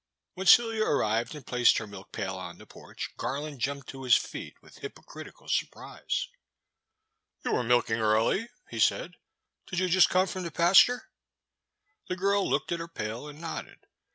[0.33, 4.15] When Celia arrived and placed her milk pail on the porch, Garland jumped to his
[4.15, 6.27] feet with hypo critical surprise.
[7.45, 9.13] You are milking early," he said,
[9.67, 11.03] did you just come from the pasture?"
[12.09, 13.85] The girl looked at her pail and nodded.